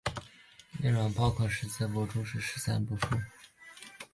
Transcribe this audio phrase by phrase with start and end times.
[0.79, 3.05] 内容包括十四部注和十三部疏。